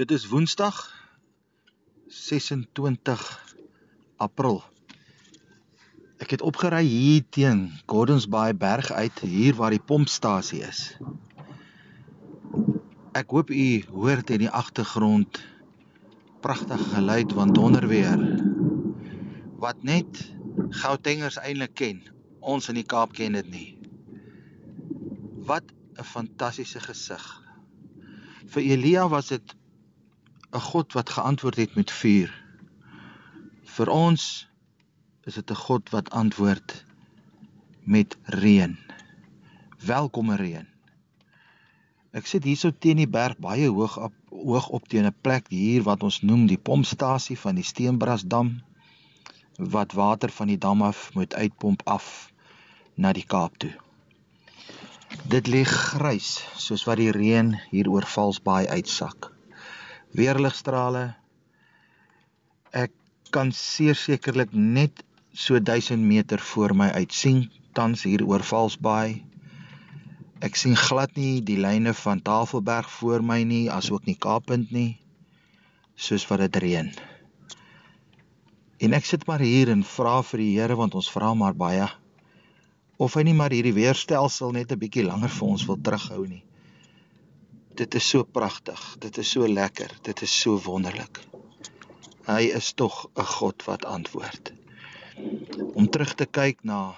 Dit 0.00 0.10
is 0.16 0.22
Woensdag 0.32 0.76
26 2.08 3.24
April. 4.16 4.62
Ek 6.24 6.32
het 6.32 6.40
opgery 6.40 6.86
hier 6.88 7.26
teen 7.28 7.66
Gordons 7.84 8.24
Bay 8.24 8.54
berg 8.56 8.88
uit, 8.96 9.20
hier 9.20 9.58
waar 9.58 9.76
die 9.76 9.82
pompstasie 9.90 10.62
is. 10.64 10.80
Ek 13.12 13.28
hoop 13.36 13.52
u 13.52 13.66
hoor 13.90 14.24
dit 14.24 14.32
in 14.38 14.46
die 14.46 14.54
agtergrond 14.62 15.42
pragtige 16.40 16.88
geluid 16.96 17.36
van 17.36 17.52
donderweer 17.52 18.24
wat 19.60 19.84
net 19.84 20.24
Gautengers 20.80 21.36
eintlik 21.44 21.76
ken. 21.76 22.00
Ons 22.40 22.72
in 22.72 22.80
die 22.80 22.88
Kaap 22.88 23.12
ken 23.20 23.36
dit 23.36 23.52
nie. 23.52 23.70
Wat 25.44 25.76
'n 26.00 26.12
fantastiese 26.16 26.80
gesig. 26.88 27.32
Vir 28.48 28.62
Elia 28.64 29.04
was 29.12 29.28
dit 29.28 29.59
'n 30.52 30.60
God 30.60 30.92
wat 30.92 31.10
geantwoord 31.10 31.56
het 31.56 31.74
met 31.74 31.90
vuur. 31.90 32.30
Vir 33.74 33.88
ons 33.88 34.22
is 35.22 35.34
dit 35.34 35.50
'n 35.50 35.62
God 35.66 35.90
wat 35.94 36.10
antwoord 36.10 36.84
met 37.84 38.16
reën. 38.24 38.78
Welkome 39.86 40.36
reën. 40.36 40.66
Ek 42.10 42.26
sit 42.26 42.44
hierso 42.44 42.70
teen 42.78 42.96
die 42.96 43.08
berg 43.08 43.38
baie 43.38 43.68
hoog 43.68 43.96
op 43.98 44.14
hoog 44.30 44.68
op 44.68 44.88
teen 44.88 45.06
'n 45.06 45.14
plek 45.20 45.46
hier 45.48 45.82
wat 45.82 46.02
ons 46.02 46.20
noem 46.22 46.46
die 46.46 46.58
pompstasie 46.58 47.38
van 47.38 47.54
die 47.54 47.68
Steenbrasdam 47.70 48.62
wat 49.56 49.92
water 49.92 50.30
van 50.30 50.46
die 50.46 50.58
dam 50.58 50.82
af 50.82 51.14
moet 51.14 51.34
uitpomp 51.34 51.82
af 51.84 52.32
na 52.94 53.12
die 53.12 53.26
Kaap 53.26 53.58
toe. 53.58 53.74
Dit 55.28 55.46
lê 55.46 55.62
grys 55.64 56.46
soos 56.56 56.84
wat 56.84 56.96
die 56.96 57.10
reën 57.10 57.58
hier 57.70 57.90
oor 57.90 58.06
Valsbaai 58.06 58.66
uitsak 58.66 59.30
weerligstrale. 60.16 61.14
Ek 62.72 62.92
kan 63.34 63.52
sekerlik 63.54 64.52
net 64.52 65.04
so 65.32 65.58
1000 65.58 66.02
meter 66.02 66.42
voor 66.52 66.74
my 66.74 66.88
uit 66.98 67.12
sien 67.12 67.44
tans 67.72 68.02
hier 68.02 68.24
oor 68.26 68.42
Valsbaai. 68.42 69.22
Ek 70.40 70.56
sien 70.56 70.74
glad 70.76 71.14
nie 71.16 71.40
die 71.44 71.58
lyne 71.60 71.94
van 71.94 72.22
Tafelberg 72.22 72.90
voor 72.98 73.22
my 73.22 73.42
nie, 73.44 73.68
asook 73.70 74.06
nie 74.08 74.16
Kaappunt 74.16 74.72
nie, 74.72 74.98
soos 75.94 76.26
wat 76.30 76.42
dit 76.46 76.60
reën. 76.64 76.90
En 78.80 78.96
ek 78.96 79.04
sit 79.04 79.26
maar 79.28 79.44
hier 79.44 79.70
en 79.70 79.84
vra 79.84 80.20
vir 80.24 80.40
die 80.40 80.52
Here 80.56 80.76
want 80.76 80.96
ons 80.96 81.10
vra 81.12 81.34
maar 81.34 81.54
baie 81.54 81.88
of 83.00 83.14
hy 83.16 83.22
nie 83.24 83.36
maar 83.36 83.52
hierdie 83.52 83.76
weerstelsel 83.76 84.52
net 84.52 84.72
'n 84.72 84.80
bietjie 84.80 85.06
langer 85.06 85.32
vir 85.32 85.48
ons 85.48 85.64
wil 85.68 85.78
terughou 85.80 86.24
nie 86.28 86.42
dit 87.80 87.94
is 87.96 88.08
so 88.12 88.26
pragtig, 88.28 88.80
dit 89.00 89.18
is 89.22 89.28
so 89.36 89.48
lekker, 89.48 89.92
dit 90.04 90.22
is 90.26 90.32
so 90.42 90.58
wonderlik. 90.66 91.22
Hy 92.26 92.50
is 92.56 92.72
tog 92.76 93.06
'n 93.16 93.28
God 93.36 93.64
wat 93.64 93.84
antwoord. 93.88 94.52
Om 95.74 95.88
terug 95.88 96.14
te 96.14 96.26
kyk 96.26 96.58
na 96.62 96.96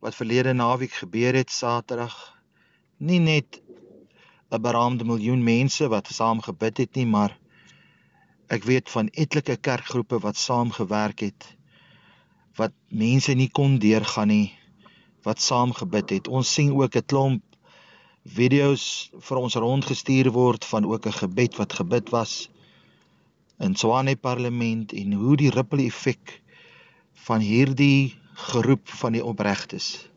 wat 0.00 0.16
verlede 0.16 0.52
naweek 0.52 0.92
gebeur 1.02 1.34
het 1.36 1.50
Saterdag, 1.50 2.16
nie 2.96 3.20
net 3.20 3.60
'n 4.50 4.62
beraamde 4.62 5.04
miljoen 5.04 5.42
mense 5.44 5.88
wat 5.88 6.08
saam 6.08 6.40
gebid 6.40 6.78
het 6.78 6.94
nie, 6.94 7.06
maar 7.06 7.36
ek 8.48 8.64
weet 8.64 8.90
van 8.90 9.08
etlike 9.12 9.56
kerkgroepe 9.56 10.18
wat 10.18 10.36
saam 10.36 10.70
gewerk 10.70 11.20
het 11.20 11.56
wat 12.56 12.72
mense 12.88 13.32
nie 13.34 13.50
kon 13.50 13.78
deurgaan 13.78 14.28
nie 14.28 14.54
wat 15.26 15.40
saam 15.40 15.72
gebid 15.72 16.10
het. 16.10 16.28
Ons 16.28 16.52
sien 16.54 16.72
ook 16.72 16.96
'n 16.96 17.04
klomp 17.04 17.42
video's 18.26 19.10
vir 19.22 19.38
ons 19.38 19.54
rondgestuur 19.54 20.32
word 20.34 20.64
van 20.64 20.84
ook 20.84 21.06
'n 21.06 21.18
gebed 21.22 21.56
wat 21.56 21.72
gebid 21.72 22.10
was 22.10 22.50
in 23.58 23.76
Swane 23.76 24.16
Parlement 24.16 24.92
en 24.92 25.12
hoe 25.12 25.36
die 25.36 25.50
ripple 25.50 25.86
effek 25.86 26.42
van 27.12 27.40
hierdie 27.40 28.18
geroep 28.34 28.88
van 28.88 29.12
die 29.12 29.24
opregtes 29.24 30.08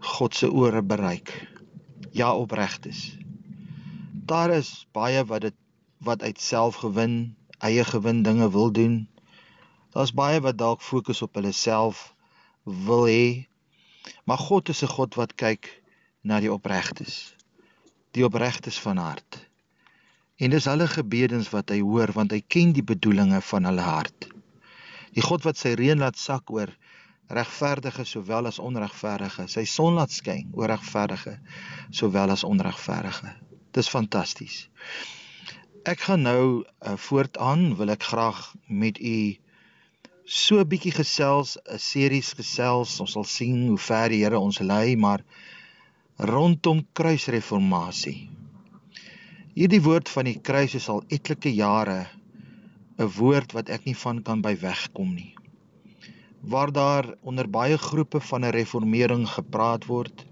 God 0.00 0.34
se 0.34 0.48
ore 0.50 0.82
bereik. 0.82 1.48
Ja, 2.10 2.34
opregtes. 2.34 3.16
Daar 4.12 4.50
is 4.50 4.86
baie 4.92 5.24
wat 5.24 5.40
dit 5.40 5.54
wat 5.98 6.22
uit 6.22 6.40
selfgewin, 6.40 7.36
eie 7.58 7.84
gewin 7.84 8.22
dinge 8.22 8.50
wil 8.50 8.72
doen. 8.72 9.08
Daar's 9.92 10.14
baie 10.16 10.40
wat 10.40 10.56
dalk 10.58 10.80
fokus 10.80 11.22
op 11.22 11.34
hulle 11.34 11.52
self 11.52 12.14
wil 12.64 13.04
hê. 13.04 13.46
Maar 14.24 14.38
God 14.38 14.68
is 14.68 14.82
'n 14.82 14.94
God 14.96 15.14
wat 15.14 15.34
kyk 15.34 15.79
na 16.20 16.40
die 16.40 16.52
opregtes. 16.52 17.34
Die 18.16 18.24
opregtes 18.26 18.78
van 18.80 18.98
hart. 19.00 19.38
En 20.40 20.50
dis 20.50 20.66
hulle 20.68 20.88
gebedens 20.88 21.50
wat 21.52 21.70
hy 21.70 21.80
hoor 21.84 22.12
want 22.16 22.32
hy 22.32 22.40
ken 22.40 22.72
die 22.76 22.84
bedoelinge 22.86 23.40
van 23.50 23.68
hulle 23.68 23.84
hart. 23.84 24.28
Die 25.14 25.24
God 25.24 25.44
wat 25.44 25.58
sy 25.60 25.74
reën 25.78 26.00
laat 26.00 26.18
sak 26.18 26.50
oor 26.54 26.72
regverdige 27.30 28.04
sowel 28.04 28.48
as 28.50 28.58
onregverdige, 28.58 29.46
sy 29.46 29.62
son 29.68 29.98
laat 29.98 30.10
skyn 30.10 30.50
oor 30.58 30.70
regverdige 30.72 31.36
sowel 31.94 32.34
as 32.34 32.42
onregverdige. 32.46 33.30
Dis 33.76 33.90
fantasties. 33.90 34.64
Ek 35.86 36.02
gaan 36.08 36.26
nou 36.26 36.42
uh, 36.60 36.96
voortaan 36.98 37.76
wil 37.78 37.94
ek 37.94 38.02
graag 38.10 38.40
met 38.66 38.98
u 38.98 39.38
so 40.24 40.60
'n 40.60 40.68
bietjie 40.68 40.92
gesels, 40.92 41.56
'n 41.56 41.78
series 41.78 42.32
gesels. 42.38 43.00
Ons 43.00 43.12
sal 43.12 43.24
sien 43.24 43.68
hoe 43.68 43.78
ver 43.78 44.08
die 44.08 44.22
Here 44.24 44.38
ons 44.38 44.58
lei, 44.58 44.96
maar 44.96 45.24
rondom 46.20 46.82
kruisreformatie. 46.92 48.28
Hierdie 49.56 49.80
woord 49.80 50.08
van 50.12 50.26
die 50.28 50.36
kruis 50.44 50.74
is 50.76 50.88
al 50.92 51.00
etlike 51.08 51.48
jare 51.48 52.10
'n 53.00 53.08
woord 53.16 53.54
wat 53.56 53.70
ek 53.72 53.86
nie 53.88 53.96
van 53.96 54.20
kan 54.22 54.42
by 54.44 54.52
wegkom 54.60 55.14
nie. 55.14 55.32
Waar 56.44 56.72
daar 56.72 57.14
onder 57.22 57.48
baie 57.48 57.78
groepe 57.78 58.20
van 58.20 58.44
'n 58.44 58.52
reformering 58.52 59.24
gepraat 59.28 59.86
word. 59.86 60.26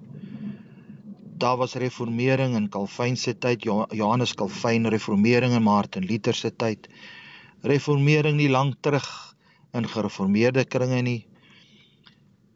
Daar 1.39 1.57
was 1.57 1.75
reformering 1.75 2.55
in 2.57 2.69
Calvin 2.69 3.17
se 3.17 3.39
tyd, 3.39 3.63
Johannes 3.91 4.35
Calvin 4.35 4.87
reformering 4.87 5.55
in 5.55 5.63
Martin 5.63 6.05
Luther 6.05 6.35
se 6.35 6.51
tyd. 6.57 6.89
Reformering 7.63 8.37
nie 8.37 8.51
lank 8.51 8.75
terug 8.81 9.35
in 9.73 9.89
gereformeerde 9.89 10.65
kringe 10.65 11.03
nie 11.03 11.28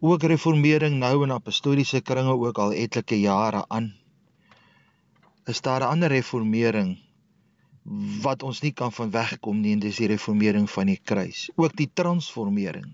ook 0.02 0.24
reformering 0.26 0.96
nou 0.98 1.22
in 1.22 1.30
apostoliese 1.30 2.00
kringe 2.02 2.34
ook 2.34 2.58
al 2.58 2.72
etlike 2.74 3.20
jare 3.20 3.62
aan. 3.68 3.92
Is 5.46 5.60
daar 5.60 5.80
'n 5.80 5.90
ander 5.94 6.08
reformering 6.08 6.98
wat 8.22 8.42
ons 8.42 8.60
nie 8.62 8.72
kan 8.72 8.92
van 8.92 9.10
wegkom 9.10 9.60
nie 9.60 9.72
en 9.72 9.78
dis 9.78 9.96
die 9.96 10.06
reformering 10.06 10.70
van 10.70 10.86
die 10.86 11.00
kruis, 11.04 11.50
ook 11.54 11.76
die 11.76 11.90
transformering. 11.94 12.92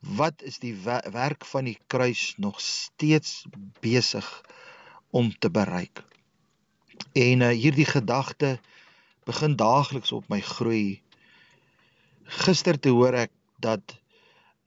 Wat 0.00 0.42
is 0.42 0.58
die 0.58 0.74
werk 1.12 1.44
van 1.44 1.64
die 1.64 1.78
kruis 1.86 2.34
nog 2.36 2.60
steeds 2.60 3.46
besig 3.80 4.42
om 5.10 5.32
te 5.38 5.50
bereik? 5.50 6.04
En 7.12 7.40
uh, 7.40 7.48
hierdie 7.48 7.86
gedagte 7.86 8.58
begin 9.24 9.56
daagliks 9.56 10.12
op 10.12 10.28
my 10.28 10.40
groei. 10.40 11.02
Gister 12.24 12.78
te 12.78 12.88
hoor 12.88 13.14
ek 13.14 13.30
dat 13.58 13.98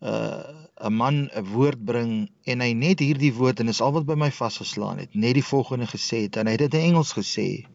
uh 0.01 0.65
'n 0.87 0.95
man 0.95 1.29
'n 1.35 1.45
woord 1.53 1.79
bring 1.85 2.29
en 2.45 2.61
hy 2.63 2.71
net 2.73 2.99
hierdie 3.03 3.33
woord 3.35 3.59
en 3.59 3.67
is 3.67 3.81
al 3.81 3.91
wat 3.91 4.05
by 4.07 4.15
my 4.15 4.31
vasgeslaan 4.31 5.01
het, 5.03 5.15
net 5.15 5.35
die 5.35 5.43
volgende 5.43 5.87
gesê 5.91 6.23
het 6.27 6.37
en 6.39 6.47
hy 6.47 6.55
het 6.55 6.63
dit 6.65 6.77
in 6.79 6.91
Engels 6.91 7.11
gesê. 7.17 7.67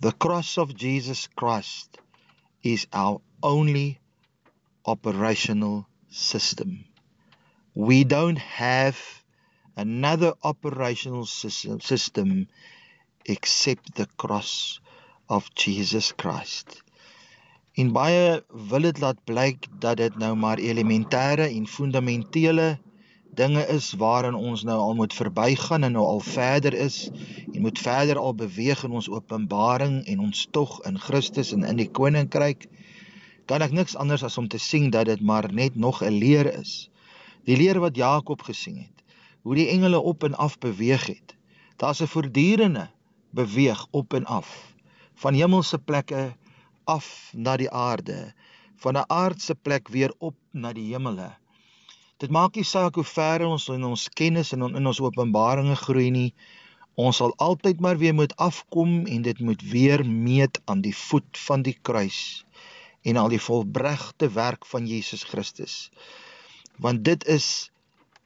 The 0.00 0.12
cross 0.12 0.58
of 0.58 0.74
Jesus 0.76 1.28
Christ 1.34 1.96
is 2.60 2.86
our 2.92 3.20
only 3.40 3.98
operational 4.84 5.86
system. 6.10 6.84
We 7.74 8.04
don't 8.04 8.38
have 8.38 8.98
another 9.76 10.34
operational 10.42 11.24
system, 11.24 11.80
system 11.80 12.48
except 13.24 13.94
the 13.94 14.08
cross 14.16 14.80
of 15.28 15.48
Jesus 15.54 16.12
Christ. 16.12 16.82
En 17.76 17.90
baie 17.92 18.40
wil 18.68 18.86
dit 18.86 18.98
laat 19.04 19.18
blyk 19.28 19.66
dat 19.80 19.98
dit 20.00 20.14
nou 20.16 20.30
maar 20.40 20.58
elementêre 20.58 21.44
en 21.44 21.66
fundamentele 21.68 22.78
dinge 23.36 23.66
is 23.68 23.90
waarin 24.00 24.34
ons 24.34 24.62
nou 24.64 24.76
al 24.80 24.94
moet 24.96 25.12
verbygaan 25.12 25.84
en 25.84 25.92
nou 25.92 26.04
al 26.04 26.22
verder 26.24 26.72
is 26.72 27.10
en 27.52 27.60
moet 27.60 27.78
verder 27.78 28.16
al 28.18 28.32
beweeg 28.34 28.84
in 28.88 28.94
ons 28.96 29.10
openbaring 29.12 29.98
en 30.06 30.22
ons 30.24 30.46
tog 30.56 30.78
in 30.88 30.96
Christus 30.98 31.52
en 31.52 31.66
in 31.68 31.76
die 31.82 31.90
koninkryk 31.98 32.64
kan 33.44 33.60
ek 33.66 33.76
niks 33.76 33.98
anders 34.00 34.24
as 34.24 34.38
om 34.40 34.48
te 34.48 34.62
sien 34.68 34.88
dat 34.90 35.12
dit 35.12 35.20
maar 35.20 35.50
net 35.52 35.76
nog 35.76 36.00
'n 36.00 36.16
leer 36.16 36.48
is. 36.54 36.88
Die 37.44 37.60
leer 37.60 37.80
wat 37.80 37.96
Jakob 37.96 38.42
gesien 38.42 38.78
het, 38.78 39.04
hoe 39.42 39.54
die 39.54 39.68
engele 39.68 40.00
op 40.00 40.24
en 40.24 40.34
af 40.34 40.58
beweeg 40.58 41.06
het. 41.12 41.36
Daar's 41.76 42.00
'n 42.00 42.08
voortdurende 42.08 42.88
beweeg 43.30 43.86
op 43.90 44.14
en 44.14 44.24
af 44.24 44.72
van 45.14 45.34
hemelse 45.34 45.78
plekke 45.78 46.32
af 46.86 47.30
na 47.34 47.56
die 47.60 47.70
aarde, 47.70 48.32
van 48.82 48.96
'n 48.96 49.08
aardse 49.08 49.54
plek 49.54 49.88
weer 49.88 50.12
op 50.18 50.36
na 50.52 50.72
die 50.72 50.92
hemele. 50.92 51.30
Dit 52.16 52.30
maak 52.30 52.54
nie 52.56 52.64
saak 52.64 52.94
hoe 52.94 53.04
ver 53.04 53.44
ons 53.44 53.68
in 53.68 53.84
ons 53.84 54.08
kennis 54.08 54.52
en 54.52 54.62
in 54.62 54.86
ons 54.86 55.00
openbaringe 55.04 55.76
groei 55.76 56.10
nie. 56.10 56.30
Ons 56.96 57.18
sal 57.20 57.34
altyd 57.36 57.80
maar 57.80 57.98
weer 58.00 58.14
moet 58.14 58.36
afkom 58.36 59.04
en 59.06 59.22
dit 59.22 59.40
moet 59.40 59.62
weer 59.62 60.04
meet 60.06 60.60
aan 60.64 60.80
die 60.80 60.96
voet 60.96 61.38
van 61.48 61.62
die 61.62 61.76
kruis 61.82 62.44
en 63.02 63.16
al 63.20 63.28
die 63.28 63.40
volbregte 63.40 64.30
werk 64.32 64.66
van 64.66 64.86
Jesus 64.86 65.22
Christus. 65.28 65.90
Want 66.80 67.04
dit 67.04 67.26
is 67.26 67.70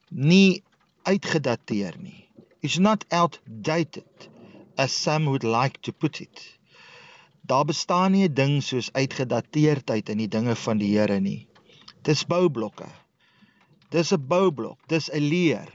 nie 0.08 0.62
uitgedateer 1.02 1.98
nie. 1.98 2.28
It's 2.60 2.78
not 2.78 3.04
outdated 3.08 4.30
as 4.76 4.94
some 5.02 5.26
would 5.26 5.44
like 5.44 5.80
to 5.80 5.92
put 5.92 6.20
it. 6.20 6.59
Daar 7.50 7.66
bestaan 7.66 8.12
nie 8.14 8.28
'n 8.28 8.34
ding 8.34 8.62
soos 8.62 8.92
uitgedateerdheid 8.92 10.08
in 10.08 10.18
die 10.22 10.30
dinge 10.36 10.56
van 10.56 10.78
die 10.78 10.92
Here 10.98 11.20
nie. 11.20 11.48
Dis 12.02 12.24
boublokke. 12.26 12.88
Dis 13.90 14.12
'n 14.12 14.26
boublok, 14.26 14.78
dis 14.86 15.10
'n 15.10 15.28
leer 15.32 15.68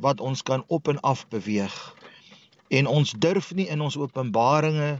wat 0.00 0.20
ons 0.20 0.42
kan 0.42 0.64
op 0.66 0.88
en 0.88 1.00
af 1.00 1.28
beweeg 1.28 1.76
en 2.70 2.86
ons 2.86 3.12
durf 3.18 3.50
nie 3.54 3.66
in 3.68 3.80
ons 3.80 3.96
openbaringe 3.98 4.90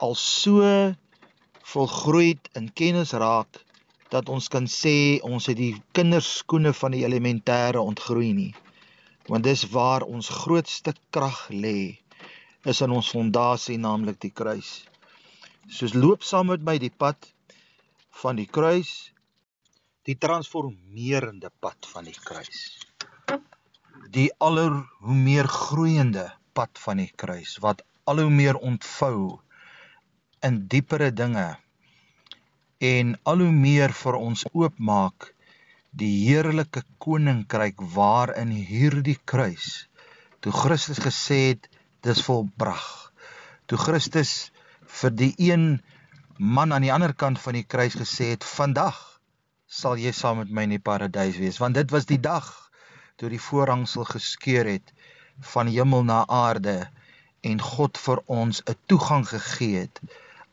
al 0.00 0.14
so 0.16 0.64
volgroeid 1.72 2.48
in 2.56 2.70
kennis 2.72 3.12
raak 3.12 3.60
dat 4.10 4.28
ons 4.32 4.48
kan 4.48 4.66
sê 4.66 5.20
ons 5.22 5.46
het 5.46 5.58
die 5.60 5.74
kinderskoene 5.96 6.72
van 6.74 6.96
die 6.96 7.04
elementêre 7.06 7.82
ontgroei 7.82 8.32
nie 8.34 8.54
want 9.28 9.44
dis 9.44 9.66
waar 9.74 10.06
ons 10.08 10.32
grootste 10.42 10.96
krag 11.14 11.42
lê 11.52 12.00
is 12.72 12.80
in 12.80 12.96
ons 12.96 13.12
fondasie 13.12 13.78
naamlik 13.78 14.18
die 14.24 14.32
kruis 14.32 14.72
soos 15.70 15.94
loop 15.94 16.26
saam 16.26 16.50
met 16.50 16.66
my 16.66 16.76
die 16.82 16.92
pad 17.04 17.30
van 18.22 18.38
die 18.40 18.48
kruis 18.58 18.92
die 20.08 20.16
transformerende 20.18 21.50
pad 21.60 21.86
van 21.92 22.08
die 22.08 22.16
kruis. 22.16 22.60
Die 24.10 24.30
aller 24.42 24.72
hoe 25.04 25.16
meer 25.16 25.46
groeiende 25.46 26.26
pad 26.56 26.80
van 26.84 27.02
die 27.02 27.10
kruis 27.22 27.58
wat 27.64 27.84
al 28.10 28.22
hoe 28.24 28.32
meer 28.32 28.58
ontvou 28.58 29.38
in 30.48 30.62
diepere 30.72 31.10
dinge 31.14 31.46
en 32.90 33.12
al 33.32 33.44
hoe 33.44 33.52
meer 33.54 33.94
vir 34.02 34.18
ons 34.18 34.46
oopmaak 34.50 35.28
die 36.02 36.12
heerlike 36.24 36.82
koninkryk 37.04 37.82
waarin 37.94 38.50
hierdie 38.72 39.18
kruis 39.32 39.68
toe 40.40 40.54
Christus 40.62 41.02
gesê 41.04 41.40
het 41.50 41.68
dis 42.06 42.24
volbrag 42.26 42.88
toe 43.70 43.78
Christus 43.78 44.32
vir 44.98 45.14
die 45.22 45.34
een 45.38 45.82
man 46.38 46.72
aan 46.72 46.86
die 46.86 46.92
ander 46.92 47.14
kant 47.14 47.40
van 47.40 47.58
die 47.58 47.66
kruis 47.74 47.96
gesê 48.00 48.32
het 48.34 48.44
vandag 48.44 48.98
sal 49.80 50.00
jy 50.00 50.12
saam 50.12 50.42
met 50.42 50.50
my 50.50 50.66
in 50.66 50.76
die 50.76 50.86
paradys 50.90 51.38
wees 51.38 51.60
want 51.62 51.78
dit 51.78 51.90
was 51.94 52.08
die 52.10 52.20
dag 52.20 52.48
toe 53.16 53.30
die 53.30 53.44
voorhangsel 53.50 54.08
geskeur 54.08 54.66
het 54.66 54.94
van 55.54 55.70
hemel 55.70 56.04
na 56.04 56.24
aarde 56.26 56.78
en 57.48 57.60
God 57.64 57.98
vir 58.04 58.20
ons 58.26 58.62
'n 58.68 58.76
toegang 58.86 59.24
gegee 59.28 59.80
het, 59.84 60.00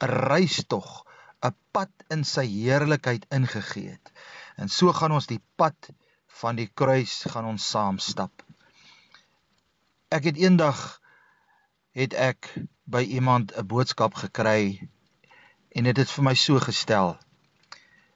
'n 0.03 0.11
reistog, 0.31 1.05
'n 1.43 1.55
pad 1.71 1.91
in 2.09 2.23
sy 2.23 2.45
heerlikheid 2.47 3.25
ingegee 3.29 3.89
het. 3.89 4.11
En 4.55 4.69
so 4.69 4.93
gaan 4.93 5.11
ons 5.11 5.27
die 5.27 5.41
pad 5.55 5.89
van 6.41 6.55
die 6.55 6.69
kruis 6.73 7.25
gaan 7.31 7.45
ons 7.45 7.69
saam 7.69 7.99
stap. 7.99 8.31
Ek 10.09 10.23
het 10.23 10.37
eendag 10.37 11.01
het 11.97 12.13
ek 12.13 12.51
by 12.85 13.01
iemand 13.01 13.51
'n 13.57 13.65
boodskap 13.65 14.13
gekry 14.13 14.89
en 15.69 15.83
dit 15.83 15.97
het 15.97 16.11
vir 16.15 16.23
my 16.23 16.33
so 16.33 16.59
gestel. 16.59 17.17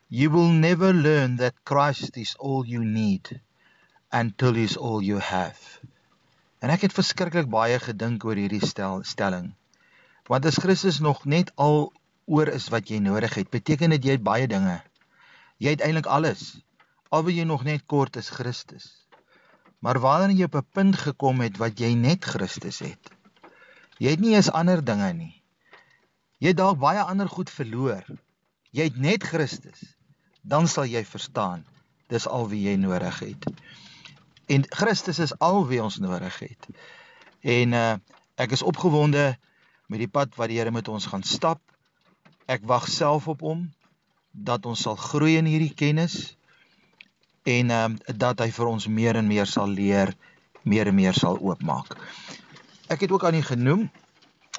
You 0.07 0.29
will 0.29 0.51
never 0.51 0.93
learn 0.93 1.37
that 1.37 1.63
Christ 1.63 2.17
is 2.17 2.35
all 2.37 2.65
you 2.65 2.83
need 2.85 3.39
until 4.11 4.53
he's 4.53 4.77
all 4.77 5.01
you 5.01 5.19
have. 5.19 5.79
En 6.59 6.69
ek 6.69 6.81
het 6.81 6.93
verskriklik 6.93 7.49
baie 7.49 7.79
gedink 7.79 8.25
oor 8.25 8.37
hierdie 8.37 8.65
stel, 8.65 9.01
stelling. 9.03 9.53
Want 10.29 10.45
as 10.45 10.59
Christus 10.61 10.99
nog 10.99 11.25
net 11.25 11.51
al 11.55 11.93
oor 12.25 12.47
is 12.47 12.67
wat 12.69 12.89
jy 12.89 12.99
nodig 12.99 13.33
het, 13.33 13.49
beteken 13.49 13.89
dit 13.95 14.03
jy 14.05 14.17
het 14.19 14.23
baie 14.23 14.47
dinge. 14.47 14.77
Jy 15.57 15.73
het 15.73 15.81
eintlik 15.81 16.05
alles. 16.05 16.61
Al 17.09 17.23
wat 17.23 17.33
jy 17.33 17.47
nog 17.49 17.63
net 17.63 17.87
kort 17.89 18.15
is 18.15 18.29
Christus. 18.29 18.91
Maar 19.79 19.99
wanneer 19.99 20.37
jy 20.37 20.43
op 20.51 20.55
'n 20.61 20.69
punt 20.71 21.01
gekom 21.07 21.41
het 21.41 21.57
wat 21.57 21.79
jy 21.79 21.93
net 21.95 22.23
Christus 22.25 22.79
het, 22.79 23.09
jy 24.01 24.15
het 24.15 24.23
nie 24.23 24.33
eens 24.33 24.49
ander 24.51 24.81
dinge 24.83 25.11
nie. 25.13 25.35
Jy 26.41 26.55
het 26.55 26.57
dalk 26.57 26.79
baie 26.81 27.01
ander 27.05 27.29
goed 27.29 27.51
verloor. 27.53 28.05
Jy 28.73 28.89
het 28.89 28.97
net 28.97 29.27
Christus. 29.29 29.83
Dan 30.41 30.67
sal 30.67 30.89
jy 30.89 31.03
verstaan 31.05 31.61
dis 32.11 32.27
al 32.27 32.49
wie 32.51 32.63
jy 32.65 32.75
nodig 32.79 33.19
het. 33.23 33.45
En 34.51 34.65
Christus 34.67 35.21
is 35.23 35.33
al 35.39 35.63
wie 35.69 35.79
ons 35.83 36.01
nodig 36.03 36.39
het. 36.43 36.71
En 37.41 37.77
uh 37.77 37.93
ek 38.41 38.55
is 38.55 38.63
opgewonde 38.65 39.35
met 39.85 39.99
die 40.01 40.09
pad 40.09 40.33
wat 40.39 40.49
die 40.49 40.57
Here 40.57 40.71
met 40.73 40.87
ons 40.89 41.05
gaan 41.05 41.21
stap. 41.23 41.59
Ek 42.49 42.63
wag 42.65 42.87
self 42.89 43.27
op 43.29 43.43
hom 43.45 43.67
dat 44.31 44.65
ons 44.65 44.81
sal 44.81 44.95
groei 44.97 45.35
in 45.37 45.45
hierdie 45.45 45.75
kennis 45.77 46.33
en 47.43 47.69
ehm 47.69 47.99
uh, 47.99 48.15
dat 48.17 48.41
hy 48.41 48.49
vir 48.55 48.71
ons 48.71 48.87
meer 48.87 49.19
en 49.19 49.27
meer 49.27 49.45
sal 49.45 49.69
leer, 49.69 50.15
meer 50.63 50.89
en 50.89 50.95
meer 50.95 51.13
sal 51.13 51.37
oopmaak. 51.37 51.93
Ek 52.91 53.05
het 53.05 53.11
ook 53.11 53.23
aan 53.23 53.35
u 53.39 53.41
genoem 53.41 53.91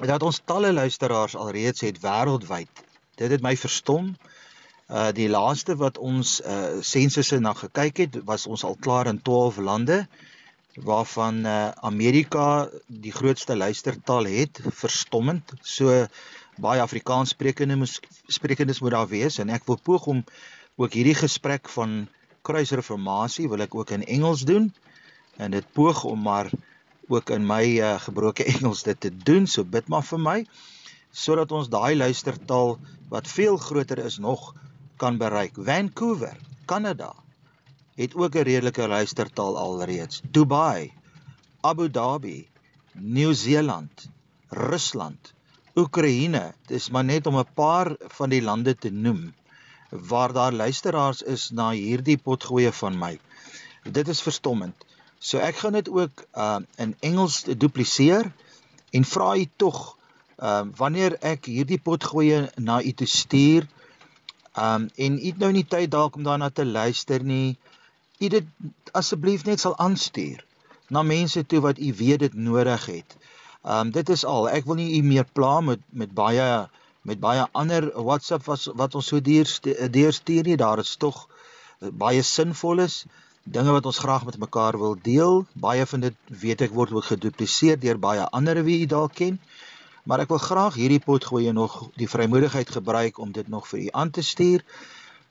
dat 0.01 0.23
ons 0.25 0.41
talle 0.45 0.71
luisteraars 0.73 1.35
alreeds 1.35 1.81
het 1.85 1.99
wêreldwyd. 2.01 2.79
Dit 3.21 3.29
het 3.29 3.43
my 3.45 3.53
verstom. 3.57 4.15
Uh 4.89 5.11
die 5.13 5.29
laaste 5.29 5.75
wat 5.77 5.99
ons 6.01 6.39
uh 6.41 6.81
sensusse 6.81 7.37
na 7.39 7.53
gekyk 7.53 8.01
het, 8.01 8.17
was 8.25 8.47
ons 8.47 8.63
al 8.63 8.75
klaar 8.79 9.07
in 9.11 9.21
12 9.21 9.57
lande 9.57 9.99
waarvan 10.89 11.45
uh 11.45 11.69
Amerika 11.91 12.69
die 12.87 13.13
grootste 13.13 13.55
luistertaal 13.55 14.25
het, 14.25 14.63
verstommend. 14.81 15.53
So 15.61 16.07
baie 16.57 16.81
Afrikaans 16.81 17.37
sprekende 17.37 17.85
sprekendes 18.27 18.81
moet 18.81 18.97
daar 18.97 19.07
wees 19.13 19.37
en 19.37 19.53
ek 19.53 19.69
wil 19.69 19.77
poog 19.77 20.09
om 20.09 20.25
ook 20.75 20.93
hierdie 20.93 21.17
gesprek 21.21 21.69
van 21.69 22.07
kruisreformatie 22.41 23.49
wil 23.49 23.61
ek 23.61 23.75
ook 23.75 23.93
in 23.93 24.05
Engels 24.05 24.41
doen 24.41 24.73
en 25.37 25.51
dit 25.51 25.73
poog 25.73 26.03
om 26.03 26.21
maar 26.21 26.49
ook 27.07 27.29
in 27.29 27.45
my 27.45 27.63
uh, 27.79 27.99
gebroke 27.99 28.43
Engels 28.53 28.83
dit 28.83 28.99
te 28.99 29.11
doen. 29.11 29.47
So 29.47 29.63
bid 29.63 29.87
maar 29.87 30.03
vir 30.03 30.19
my 30.19 30.39
sodat 31.13 31.51
ons 31.53 31.69
daai 31.69 31.95
luistertaal 31.95 32.79
wat 33.09 33.27
veel 33.29 33.57
groter 33.57 33.99
is 34.01 34.17
nog 34.17 34.53
kan 34.97 35.17
bereik. 35.17 35.53
Vancouver, 35.57 36.37
Kanada 36.65 37.13
het 37.95 38.15
ook 38.15 38.35
'n 38.35 38.47
redelike 38.49 38.87
luistertaal 38.87 39.57
alreeds. 39.57 40.21
Dubai, 40.31 40.91
Abu 41.61 41.89
Dhabi, 41.89 42.49
Nieu-Seeland, 42.93 44.09
Rusland, 44.49 45.33
Oekraïne, 45.75 46.53
dis 46.67 46.89
maar 46.89 47.03
net 47.03 47.27
om 47.27 47.37
'n 47.37 47.53
paar 47.53 47.95
van 48.17 48.29
die 48.29 48.41
lande 48.41 48.75
te 48.75 48.89
noem 48.89 49.33
waar 49.89 50.33
daar 50.33 50.53
luisteraars 50.53 51.21
is 51.21 51.49
na 51.49 51.69
hierdie 51.71 52.17
potgoeie 52.17 52.71
van 52.71 52.97
my. 52.97 53.19
Dit 53.83 54.07
is 54.07 54.21
verstommend. 54.21 54.85
So 55.23 55.39
ek 55.39 55.61
gaan 55.63 55.79
dit 55.79 55.89
ook 55.89 56.25
uh 56.35 56.59
in 56.83 56.95
Engels 56.99 57.43
dupliseer 57.65 58.31
en 58.91 59.05
vra 59.13 59.29
u 59.39 59.45
tog 59.55 59.79
uh 60.37 60.65
wanneer 60.75 61.15
ek 61.33 61.47
hierdie 61.47 61.79
potgoeie 61.79 62.49
na 62.59 62.81
u 62.83 62.91
toe 62.91 63.07
stuur 63.07 63.69
Um 64.53 64.89
en 64.95 65.17
u 65.17 65.25
het 65.25 65.37
nou 65.41 65.51
nie 65.51 65.65
tyd 65.65 65.91
dalk 65.91 66.15
om 66.15 66.23
daarna 66.23 66.49
te 66.49 66.65
luister 66.65 67.23
nie. 67.23 67.57
U 68.19 68.27
dit 68.29 68.45
asseblief 68.93 69.45
net 69.45 69.59
sal 69.59 69.73
aanstuur 69.81 70.43
na 70.93 71.01
mense 71.01 71.45
toe 71.45 71.61
wat 71.61 71.79
u 71.79 71.93
weet 71.97 72.19
dit 72.19 72.33
nodig 72.33 72.85
het. 72.85 73.17
Um 73.65 73.91
dit 73.91 74.09
is 74.09 74.25
al. 74.25 74.49
Ek 74.49 74.69
wil 74.69 74.77
nie 74.77 74.99
u 74.99 75.01
meer 75.01 75.25
pla 75.25 75.59
met 75.61 75.81
met 75.89 76.13
baie 76.13 76.69
met 77.01 77.19
baie 77.19 77.47
ander 77.51 77.89
WhatsApp 77.97 78.45
was 78.45 78.67
wat 78.77 78.95
ons 78.95 79.09
so 79.09 79.21
deur 79.21 79.49
deurstuur 79.89 80.43
nie. 80.43 80.57
Daar 80.57 80.79
is 80.79 80.95
tog 80.95 81.25
eh, 81.25 81.89
baie 81.89 82.21
sinvoles 82.21 83.05
dinge 83.43 83.71
wat 83.71 83.85
ons 83.85 83.99
graag 83.99 84.25
met 84.25 84.37
mekaar 84.37 84.77
wil 84.79 84.95
deel. 85.01 85.45
Baie 85.53 85.85
van 85.85 85.99
dit 85.99 86.15
weet 86.27 86.61
ek 86.61 86.73
word 86.73 86.91
ook 86.91 87.11
gedupliseer 87.11 87.79
deur 87.79 87.99
baie 87.99 88.23
ander 88.31 88.63
wie 88.63 88.81
u 88.81 88.85
dalk 88.85 89.13
ken. 89.19 89.39
Maar 90.03 90.23
ek 90.23 90.33
wil 90.33 90.41
graag 90.43 90.79
hierdie 90.79 91.03
pot 91.03 91.25
gooi 91.25 91.47
en 91.47 91.59
nog 91.59 91.89
die 91.99 92.09
vrymoedigheid 92.09 92.69
gebruik 92.69 93.19
om 93.19 93.31
dit 93.31 93.47
nog 93.47 93.67
vir 93.67 93.79
u 93.79 93.87
aan 93.91 94.11
te 94.11 94.21
stuur. 94.21 94.63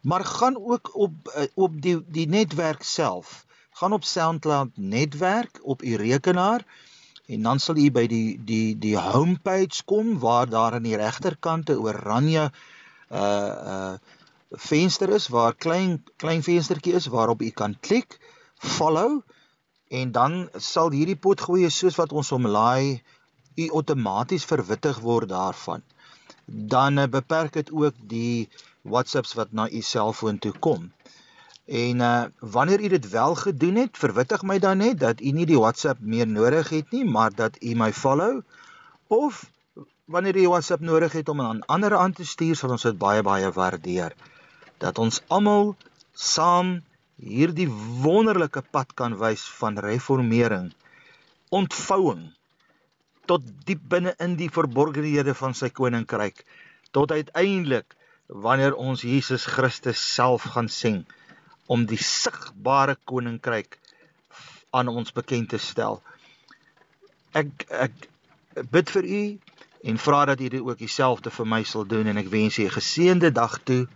Maar 0.00 0.24
gaan 0.24 0.56
ook 0.56 0.90
op 0.96 1.28
eh, 1.34 1.48
op 1.54 1.82
die 1.82 1.98
die 2.06 2.28
netwerk 2.28 2.82
self. 2.82 3.44
Gaan 3.72 3.92
op 3.92 4.04
SoundCloud 4.04 4.70
netwerk 4.74 5.60
op 5.62 5.82
u 5.82 5.96
rekenaar 5.96 6.64
en 7.26 7.42
dan 7.42 7.58
sal 7.58 7.76
u 7.76 7.90
by 7.90 8.06
die 8.06 8.40
die 8.44 8.78
die 8.78 8.96
homepage 8.98 9.84
kom 9.84 10.18
waar 10.18 10.48
daar 10.48 10.72
aan 10.72 10.88
die 10.88 10.96
regterkant 10.96 11.70
'n 11.70 11.80
oranje 11.80 12.50
uh 13.10 13.52
uh 13.72 13.94
venster 14.52 15.08
is 15.08 15.28
waar 15.28 15.54
klein 15.54 16.02
klein 16.16 16.42
venstertjie 16.42 16.94
is 16.94 17.06
waarop 17.06 17.42
u 17.42 17.50
kan 17.50 17.76
klik 17.80 18.18
follow 18.56 19.22
en 19.88 20.12
dan 20.12 20.48
sal 20.56 20.90
hierdie 20.90 21.16
pot 21.16 21.40
gooi 21.40 21.70
soos 21.70 21.96
wat 22.00 22.12
ons 22.12 22.30
hom 22.32 22.46
laai 22.46 23.02
u 23.54 23.68
outomaties 23.68 24.44
verwittig 24.48 25.00
word 25.04 25.28
daarvan, 25.28 25.82
dan 26.46 26.98
eh, 26.98 27.08
beperk 27.08 27.52
dit 27.52 27.72
ook 27.72 27.94
die 28.08 28.48
WhatsApps 28.82 29.34
wat 29.38 29.52
na 29.52 29.68
u 29.68 29.80
selfoon 29.80 30.38
toe 30.38 30.52
kom. 30.58 30.90
En 31.66 32.00
uh 32.00 32.24
wanneer 32.40 32.80
u 32.80 32.88
dit 32.88 33.08
wel 33.10 33.34
gedoen 33.34 33.76
het, 33.76 33.98
verwittig 33.98 34.42
my 34.42 34.58
dan 34.58 34.76
net 34.76 34.98
dat 35.00 35.20
u 35.20 35.30
nie 35.30 35.46
die 35.46 35.58
WhatsApp 35.58 36.00
meer 36.00 36.26
nodig 36.26 36.68
het 36.68 36.90
nie, 36.90 37.04
maar 37.04 37.34
dat 37.34 37.56
u 37.60 37.74
my 37.74 37.92
follow 37.92 38.40
of 39.06 39.50
wanneer 40.04 40.36
jy 40.36 40.48
WhatsApp 40.48 40.82
nodig 40.82 41.12
het 41.12 41.28
om 41.28 41.40
aan 41.40 41.64
ander 41.66 41.96
aan 41.96 42.12
te 42.12 42.26
stuur, 42.26 42.56
sal 42.56 42.70
ons 42.70 42.82
dit 42.82 42.98
baie 42.98 43.22
baie 43.22 43.52
waardeer. 43.52 44.16
Dat 44.82 44.98
ons 44.98 45.22
almal 45.30 45.74
saam 46.12 46.80
hierdie 47.22 47.68
wonderlike 48.02 48.64
pad 48.74 48.94
kan 48.98 49.14
wys 49.20 49.44
van 49.60 49.78
reformering, 49.78 50.72
ontvouing 51.54 52.30
tot 53.30 53.44
diep 53.66 53.82
binne 53.88 54.14
in 54.18 54.34
die 54.40 54.50
verborgenhede 54.50 55.34
van 55.38 55.54
sy 55.54 55.70
koninkryk, 55.70 56.42
tot 56.90 57.14
uiteindelik 57.14 57.94
wanneer 58.26 58.74
ons 58.74 59.04
Jesus 59.06 59.46
Christus 59.46 60.00
self 60.02 60.48
gaan 60.54 60.68
sien 60.68 61.04
om 61.70 61.86
die 61.86 62.00
sigbare 62.00 62.96
koninkryk 63.08 63.78
aan 64.72 64.88
ons 64.88 65.12
bekend 65.14 65.52
te 65.52 65.60
stel. 65.60 66.00
Ek 67.36 67.66
ek 67.70 68.08
bid 68.72 68.90
vir 68.92 69.08
u 69.08 69.22
en 69.92 69.98
vra 69.98 70.24
dat 70.32 70.40
u 70.40 70.48
dit 70.48 70.60
ook 70.60 70.78
dieselfde 70.78 71.30
vir 71.30 71.48
my 71.48 71.62
sal 71.68 71.86
doen 71.88 72.10
en 72.10 72.20
ek 72.20 72.30
wens 72.32 72.58
u 72.58 72.66
'n 72.66 72.76
geseënde 72.78 73.30
dag 73.32 73.58
toe 73.64 73.86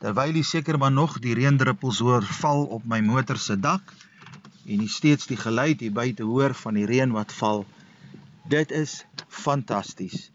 terwyl 0.00 0.34
u 0.40 0.42
seker 0.42 0.78
maar 0.78 0.92
nog 0.92 1.18
die 1.20 1.34
reendruppels 1.36 1.98
hoor 1.98 2.24
val 2.40 2.64
op 2.64 2.84
my 2.88 3.00
motor 3.04 3.36
se 3.38 3.58
dak 3.60 3.92
en 4.66 4.80
u 4.80 4.88
steeds 4.88 5.26
die 5.26 5.36
geluid 5.36 5.80
hier 5.80 5.92
buite 5.92 6.22
hoor 6.22 6.54
van 6.54 6.74
die 6.74 6.86
reën 6.86 7.12
wat 7.12 7.32
val. 7.32 7.64
Dit 8.48 8.70
is 8.70 9.04
fantasties. 9.28 10.30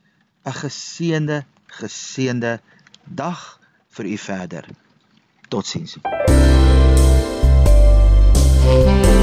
'n 0.46 0.58
Geseënde, 0.62 1.44
geseënde 1.80 2.60
dag 3.04 3.60
vir 3.90 4.06
u 4.06 4.18
verder. 4.18 4.70
Totsiens. 5.50 5.98
Thank 8.66 9.06
you. 9.06 9.15